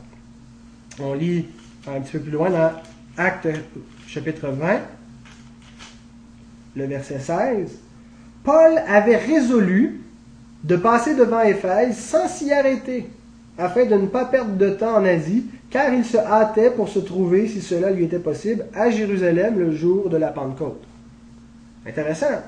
[0.99, 1.45] On lit
[1.87, 2.71] un petit peu plus loin dans
[3.15, 3.47] Acte
[4.07, 4.79] chapitre 20,
[6.77, 7.77] le verset 16.
[8.43, 10.01] Paul avait résolu
[10.63, 13.09] de passer devant Éphèse sans s'y arrêter,
[13.57, 16.99] afin de ne pas perdre de temps en Asie, car il se hâtait pour se
[16.99, 20.83] trouver, si cela lui était possible, à Jérusalem le jour de la Pentecôte.
[21.85, 22.41] Intéressant.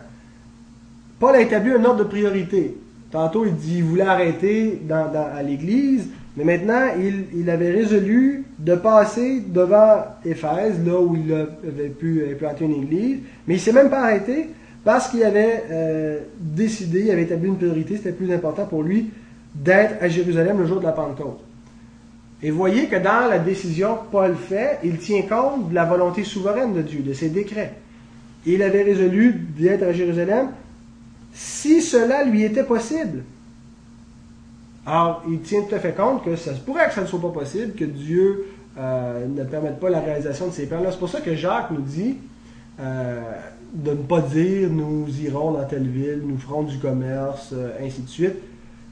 [1.19, 2.75] Paul a établi un ordre de priorité.
[3.11, 6.87] Tantôt, il dit qu'il voulait arrêter à l'église, mais maintenant,
[7.33, 13.19] il, avait résolu de passer devant Éphèse, là où il avait pu implanter une église,
[13.47, 14.47] mais il ne s'est même pas arrêté
[14.83, 19.11] parce qu'il avait euh, décidé, il avait établi une priorité, c'était plus important pour lui
[19.53, 21.41] d'être à Jérusalem le jour de la Pentecôte.
[22.43, 26.23] Et voyez que dans la décision que Paul fait, il tient compte de la volonté
[26.23, 27.73] souveraine de Dieu, de ses décrets.
[28.45, 30.47] il avait résolu d'être à Jérusalem
[31.33, 33.23] si cela lui était possible.
[34.85, 37.21] Alors, il tient tout à fait compte que ça se pourrait que ça ne soit
[37.21, 40.79] pas possible, que Dieu euh, ne permette pas la réalisation de ses plans.
[40.89, 42.17] C'est pour ça que Jacques nous dit,
[42.79, 43.21] euh,
[43.73, 48.01] de ne pas dire nous irons dans telle ville, nous ferons du commerce, euh, ainsi
[48.01, 48.35] de suite.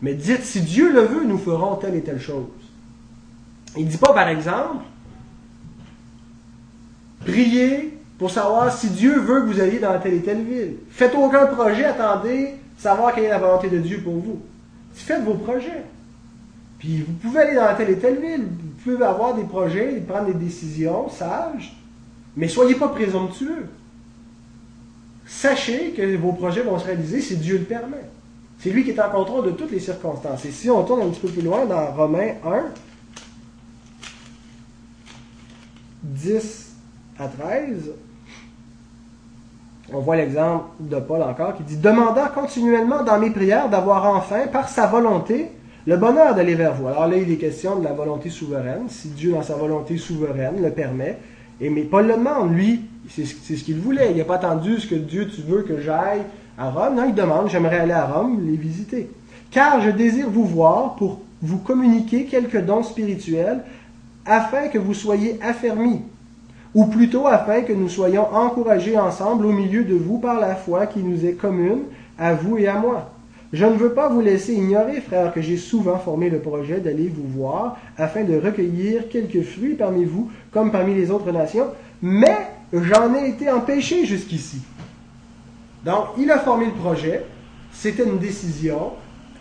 [0.02, 2.46] Mais dites, si Dieu le veut, nous ferons telle et telle chose.
[3.78, 4.84] Il ne dit pas, par exemple,
[7.26, 10.76] priez pour savoir si Dieu veut que vous alliez dans telle et telle ville.
[10.89, 14.39] Faites aucun projet, attendez, savoir quelle est la volonté de Dieu pour vous.
[14.94, 15.84] Faites vos projets.
[16.80, 20.28] Puis vous pouvez aller dans telle et telle ville, vous pouvez avoir des projets, prendre
[20.28, 21.78] des décisions sages,
[22.38, 23.65] mais soyez pas présomptueux
[25.30, 28.04] sachez que vos projets vont se réaliser si Dieu le permet.
[28.60, 30.44] C'est lui qui est en contrôle de toutes les circonstances.
[30.44, 32.65] Et si on tourne un petit peu plus loin dans Romains 1,
[36.04, 36.76] 10
[37.20, 37.92] à 13,
[39.94, 44.48] on voit l'exemple de Paul encore qui dit Demandant continuellement dans mes prières d'avoir enfin,
[44.48, 45.52] par sa volonté,
[45.86, 46.88] le bonheur d'aller vers vous.
[46.88, 50.62] Alors là, il est question de la volonté souveraine, si Dieu, dans sa volonté souveraine,
[50.62, 51.18] le permet.
[51.62, 54.12] Et mais Paul le demande, lui, c'est ce qu'il voulait.
[54.12, 56.22] Il n'a pas attendu ce que Dieu, tu veux que j'aille
[56.58, 56.95] à Rome.
[56.95, 59.10] Non, il demande, j'aimerais aller à Rome, les visiter.
[59.52, 63.63] Car je désire vous voir pour vous communiquer quelques dons spirituels
[64.26, 66.02] afin que vous soyez affermis,
[66.76, 70.86] ou plutôt afin que nous soyons encouragés ensemble au milieu de vous par la foi
[70.86, 71.84] qui nous est commune,
[72.17, 73.12] à vous et à moi.
[73.52, 77.08] Je ne veux pas vous laisser ignorer, frère, que j'ai souvent formé le projet d'aller
[77.08, 81.68] vous voir afin de recueillir quelques fruits parmi vous, comme parmi les autres nations,
[82.02, 82.38] mais
[82.72, 84.62] j'en ai été empêché jusqu'ici.
[85.84, 87.26] Donc, il a formé le projet,
[87.74, 88.92] c'était une décision,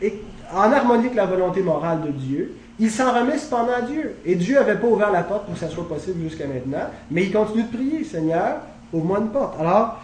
[0.01, 0.14] et
[0.55, 4.14] en harmonie avec la volonté morale de Dieu, il s'en remet cependant à Dieu.
[4.25, 7.25] Et Dieu n'avait pas ouvert la porte pour que ça soit possible jusqu'à maintenant, mais
[7.25, 8.61] il continue de prier, Seigneur,
[8.92, 9.61] ouvre-moi une porte.
[9.61, 10.01] Alors,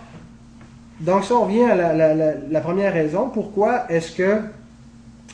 [1.00, 3.28] donc ça, on revient à la, première raison.
[3.28, 4.38] Pourquoi est-ce que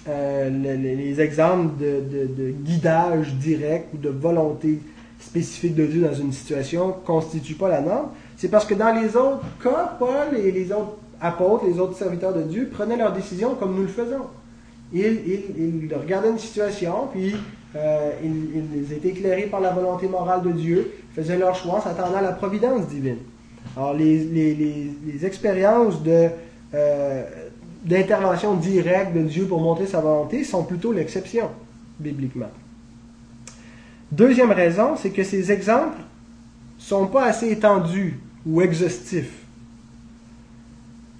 [0.09, 4.81] euh, les, exemples de, guidage direct ou de volonté
[5.21, 8.09] spécifique de Dieu dans une situation ne constituent pas la norme?
[8.37, 12.33] C'est parce que dans les autres cas, Paul et les autres apôtres, les autres serviteurs
[12.33, 14.27] de Dieu prenaient leurs décisions comme nous le faisons.
[14.93, 17.37] Ils, regardaient une situation, puis
[17.77, 22.17] euh, ils, étaient éclairés par la volonté morale de Dieu, faisaient leur choix en s'attendant
[22.17, 23.19] à la providence divine.
[23.77, 26.29] Alors, les, expériences de,
[26.75, 27.25] euh,
[27.85, 31.49] d'intervention directe de Dieu pour montrer sa volonté sont plutôt l'exception,
[31.99, 32.51] bibliquement.
[34.11, 35.99] Deuxième raison, c'est que ces exemples
[36.79, 39.45] sont pas assez étendus ou exhaustifs.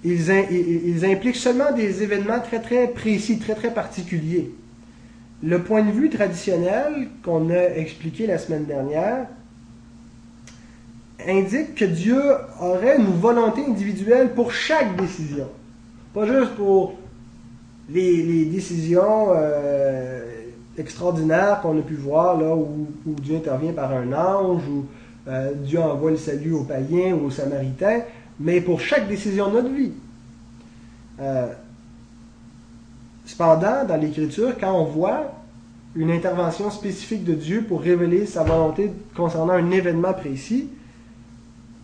[0.03, 4.51] Ils, ils, impliquent seulement des événements très très précis, très très particuliers.
[5.43, 9.27] Le point de vue traditionnel qu'on a expliqué la semaine dernière
[11.27, 12.21] indique que Dieu
[12.59, 15.47] aurait une volonté individuelle pour chaque décision.
[16.13, 16.95] Pas juste pour
[17.89, 20.21] les, décisions euh,
[20.77, 24.85] extraordinaires qu'on a pu voir, là, où, Dieu intervient par un ange, où
[25.27, 28.01] euh, Dieu envoie le salut aux païens ou aux samaritains,
[28.39, 29.91] mais pour chaque décision de notre vie.
[31.19, 31.47] Euh,
[33.25, 35.33] cependant, dans l'Écriture, quand on voit
[35.95, 40.69] une intervention spécifique de Dieu pour révéler sa volonté concernant un événement précis,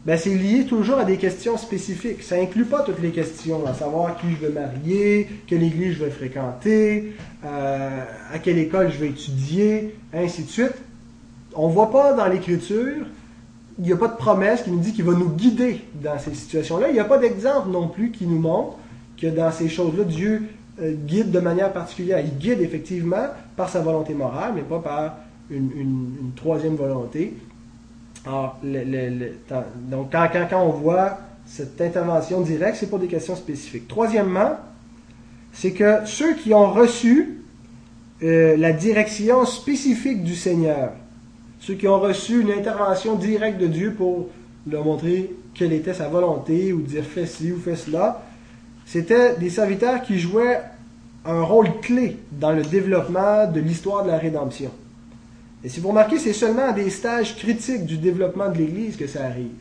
[0.08, 2.24] ben, c'est lié toujours à des questions spécifiques.
[2.24, 6.06] Ça inclut pas toutes les questions, à savoir qui je veux marier, quelle église je
[6.06, 7.12] vais fréquenter,
[7.44, 10.76] euh, à quelle école je vais étudier, ainsi de suite.
[11.56, 13.06] On voit pas dans l'Écriture,
[13.80, 16.34] il n'y a pas de promesse qui nous dit qu'il va nous guider dans ces
[16.34, 16.88] situations-là.
[16.88, 18.78] Il n'y a pas d'exemple non plus qui nous montre
[19.22, 20.44] que dans ces choses-là, Dieu
[20.82, 22.22] euh, guide de manière particulière.
[22.22, 25.18] Il guide effectivement par sa volonté morale, mais pas par
[25.50, 27.34] une troisième volonté.
[28.28, 28.60] Alors,
[29.52, 33.88] ah, donc, quand, on voit cette intervention directe, c'est pour des questions spécifiques.
[33.88, 34.58] Troisièmement,
[35.54, 37.40] c'est que ceux qui ont reçu
[38.24, 40.92] euh, la direction spécifique du Seigneur,
[41.62, 44.28] ceux qui ont reçu une intervention directe de Dieu pour
[44.70, 48.24] leur montrer quelle était sa volonté, ou dire fais ci ou fais cela,
[48.86, 50.62] c'était des serviteurs qui jouaient
[51.24, 54.72] un rôle clé dans le développement de l'histoire de la rédemption.
[55.64, 59.08] Et si vous remarquez, c'est seulement à des stages critiques du développement de l'Église que
[59.08, 59.56] ça arrive.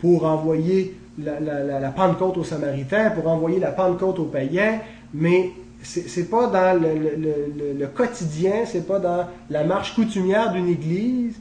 [0.00, 4.80] Pour envoyer la, Pentecôte aux Samaritains, pour envoyer la Pentecôte aux païens,
[5.14, 5.50] mais
[5.82, 11.36] c'est n'est pas dans le, quotidien, c'est pas dans la marche coutumière d'une Église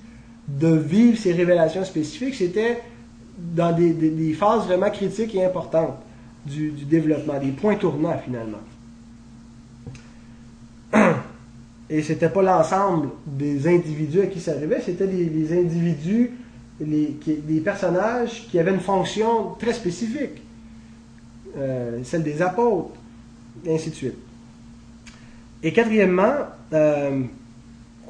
[0.48, 2.82] de vivre ces révélations spécifiques, c'était
[3.38, 5.98] dans des, phases vraiment critiques et importantes
[6.46, 8.60] du développement, des points tournants finalement.
[11.96, 16.32] Et c'était pas l'ensemble des individus à qui ça arrivait, c'était les, individus,
[16.82, 20.42] les, personnages qui avaient une fonction très spécifique,
[21.58, 22.90] euh, celle des apôtres,
[23.66, 24.18] et ainsi de suite.
[25.64, 26.34] Et quatrièmement,
[26.74, 27.22] euh,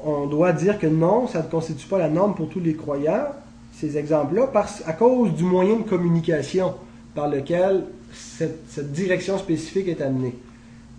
[0.02, 3.28] on doit dire que non, ça ne constitue pas la norme pour tous les croyants,
[3.72, 4.50] ces exemples-là,
[4.84, 6.74] à cause du moyen de communication
[7.14, 10.34] par lequel cette direction spécifique est amenée.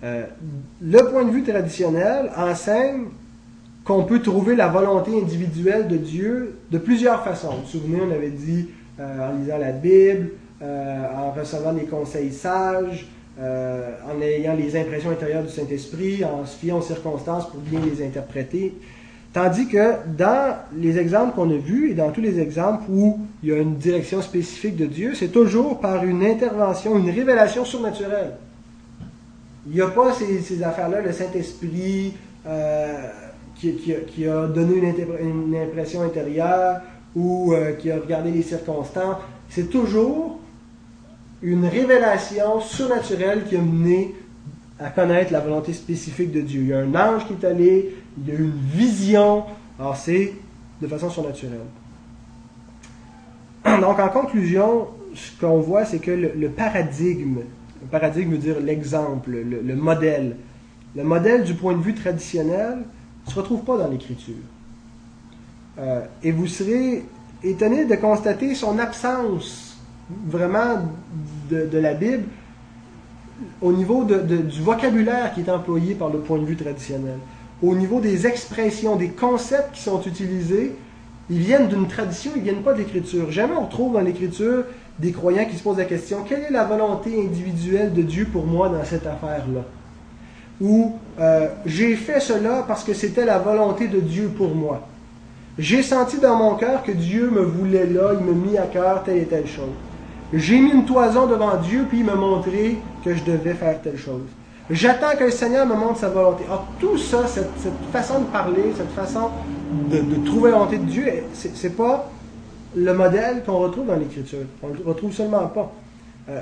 [0.03, 0.25] Euh,
[0.81, 3.05] le point de vue traditionnel enseigne
[3.83, 7.51] qu'on peut trouver la volonté individuelle de Dieu de plusieurs façons.
[7.51, 10.31] Vous vous souvenez, on avait dit euh, en lisant la Bible,
[10.61, 13.07] euh, en recevant des conseils sages,
[13.39, 18.03] en ayant les impressions intérieures du Saint-Esprit, en se fiant aux circonstances pour bien les
[18.03, 18.73] interpréter.
[19.31, 23.49] Tandis que dans les exemples qu'on a vus et dans tous les exemples où il
[23.49, 28.31] y a une direction spécifique de Dieu, c'est toujours par une intervention, une révélation surnaturelle.
[29.69, 32.13] Il n'y a pas ces, affaires-là, le Saint-Esprit
[32.45, 33.09] euh,
[33.55, 36.81] qui, a donné une, impression intérieure
[37.15, 39.17] ou euh, qui a regardé les circonstances.
[39.49, 40.39] C'est toujours
[41.41, 44.15] une révélation surnaturelle qui a mené
[44.79, 46.61] à connaître la volonté spécifique de Dieu.
[46.61, 49.43] Il y a un ange qui est allé, il y a une vision.
[49.79, 50.33] Alors c'est
[50.81, 51.59] de façon surnaturelle.
[53.65, 57.39] Donc en conclusion, ce qu'on voit, c'est que le paradigme
[57.81, 60.35] le paradigme veut dire l'exemple, le, modèle.
[60.95, 62.79] Le modèle du point de vue traditionnel
[63.25, 64.35] ne se retrouve pas dans l'Écriture.
[65.79, 67.05] Euh, et vous serez
[67.43, 69.77] étonné de constater son absence
[70.25, 70.81] vraiment
[71.49, 72.23] de, la Bible
[73.61, 77.19] au niveau du vocabulaire qui est employé par le point de vue traditionnel,
[77.61, 80.73] au niveau des expressions, des concepts qui sont utilisés,
[81.29, 83.31] ils viennent d'une tradition, ils ne viennent pas de l'Écriture.
[83.31, 84.63] Jamais on retrouve dans l'Écriture
[84.99, 88.45] des croyants qui se posent la question, quelle est la volonté individuelle de Dieu pour
[88.45, 89.61] moi dans cette affaire-là?
[90.59, 94.87] Ou euh, j'ai fait cela parce que c'était la volonté de Dieu pour moi.
[95.59, 99.03] J'ai senti dans mon cœur que Dieu me voulait là, il m'a mis à cœur
[99.03, 99.73] telle et telle chose.
[100.33, 103.97] J'ai mis une toison devant Dieu, puis il m'a montré que je devais faire telle
[103.97, 104.23] chose.
[104.69, 106.43] J'attends que le Seigneur me montre sa volonté.
[106.45, 107.49] Alors, tout ça, cette,
[107.93, 109.29] façon de parler, cette façon
[109.89, 112.09] de, trouver la volonté de Dieu, c'est pas
[112.77, 114.39] le modèle qu'on retrouve dans l'Écriture.
[114.61, 115.71] On ne le retrouve seulement pas.
[116.29, 116.41] Euh,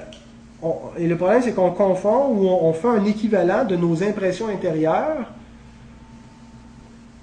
[0.97, 5.27] et le problème, c'est qu'on confond ou on, fait un équivalent de nos impressions intérieures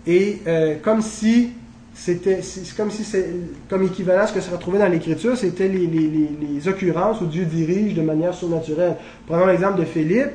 [0.07, 1.51] et euh, comme si
[1.95, 2.41] c'était
[2.77, 3.29] comme si c'est
[3.69, 7.45] comme équivalent à ce que se retrouvait dans l'Écriture, c'était les, les, occurrences où Dieu
[7.45, 8.97] dirige de manière surnaturelle.
[9.27, 10.31] Prenons l'exemple de Philippe,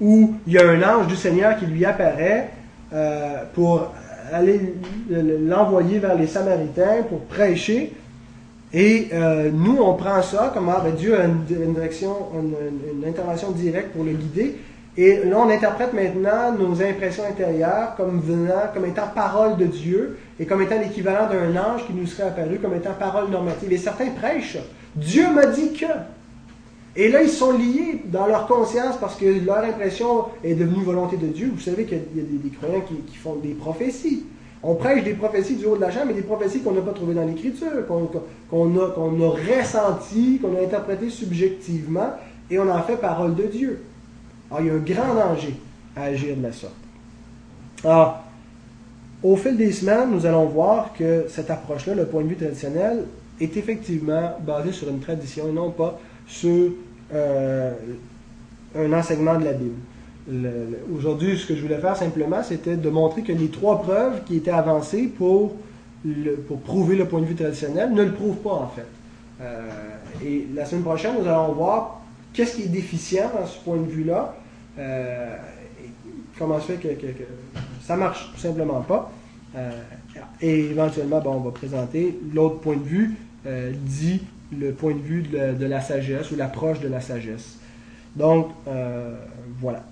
[0.00, 2.50] où il y a un ange du Seigneur qui lui apparaît
[2.92, 3.92] euh, pour
[4.32, 4.74] aller
[5.08, 7.92] l'envoyer vers les Samaritains pour prêcher.
[8.72, 14.04] Et euh, nous, on prend ça comme ah, ben, Dieu a une, intervention directe pour
[14.04, 14.56] le guider.
[14.98, 20.18] Et là, on interprète maintenant nos impressions intérieures comme venant, comme étant parole de Dieu
[20.40, 23.72] et comme étant l'équivalent d'un ange qui nous serait apparu comme étant parole normative.
[23.72, 24.58] Et certains prêchent.
[24.94, 25.86] Dieu m'a dit que.
[26.96, 31.18] Et là, ils sont liés dans leur conscience parce que leur impression est devenue volonté
[31.18, 31.50] de Dieu.
[31.54, 34.24] Vous savez qu'il y a des, croyants qui, font des prophéties.
[34.62, 36.92] On prêche des prophéties du haut de la chambre, mais des prophéties qu'on n'a pas
[36.92, 42.14] trouvées dans l'Écriture, qu'on a, qu'on a ressenties, qu'on a interprétées subjectivement,
[42.50, 43.82] et on en fait parole de Dieu.
[44.50, 45.54] Alors, il y a un grand danger
[45.94, 46.72] à agir de la sorte.
[47.84, 48.24] Alors,
[49.22, 53.04] au fil des semaines, nous allons voir que cette approche-là, le point de vue traditionnel,
[53.38, 56.70] est effectivement basé sur une tradition et non pas sur
[57.14, 57.72] euh,
[58.76, 59.76] un enseignement de la Bible.
[60.92, 64.36] Aujourd'hui, ce que je voulais faire simplement, c'était de montrer que les trois preuves qui
[64.36, 65.54] étaient avancées pour,
[66.48, 68.86] pour prouver le point de vue traditionnel ne le prouvent pas en fait.
[69.40, 69.68] Euh,
[70.24, 72.00] et la semaine prochaine, nous allons voir
[72.32, 74.34] qu'est-ce qui est déficient dans ce point de vue-là.
[74.78, 75.36] Euh,
[76.36, 76.88] comment se fait que,
[77.82, 79.12] ça marche tout simplement pas.
[80.40, 84.22] et éventuellement, on va présenter l'autre point de vue dit
[84.52, 87.58] le point de vue de la, sagesse ou l'approche de la sagesse.
[88.14, 89.14] Donc, euh,
[89.58, 89.84] voilà.